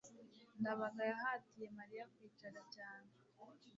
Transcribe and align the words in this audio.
ndabaga 0.59 1.01
yahatiye 1.11 1.67
mariya 1.77 2.05
kwicara 2.13 2.59
cyane 2.75 3.09